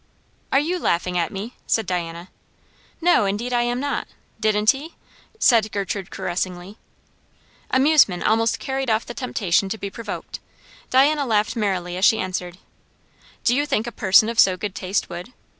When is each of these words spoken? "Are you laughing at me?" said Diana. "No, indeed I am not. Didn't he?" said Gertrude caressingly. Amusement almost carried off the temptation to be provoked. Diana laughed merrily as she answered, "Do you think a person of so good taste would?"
"Are 0.51 0.59
you 0.59 0.79
laughing 0.79 1.15
at 1.15 1.31
me?" 1.31 1.53
said 1.67 1.85
Diana. 1.85 2.29
"No, 3.01 3.25
indeed 3.25 3.53
I 3.53 3.61
am 3.61 3.79
not. 3.79 4.07
Didn't 4.39 4.71
he?" 4.71 4.95
said 5.37 5.71
Gertrude 5.71 6.09
caressingly. 6.09 6.79
Amusement 7.69 8.23
almost 8.25 8.57
carried 8.57 8.89
off 8.89 9.05
the 9.05 9.13
temptation 9.13 9.69
to 9.69 9.77
be 9.77 9.91
provoked. 9.91 10.39
Diana 10.89 11.23
laughed 11.23 11.55
merrily 11.55 11.97
as 11.97 12.05
she 12.05 12.17
answered, 12.17 12.57
"Do 13.43 13.55
you 13.55 13.67
think 13.67 13.85
a 13.85 13.91
person 13.91 14.27
of 14.27 14.39
so 14.39 14.57
good 14.57 14.73
taste 14.73 15.07
would?" 15.07 15.33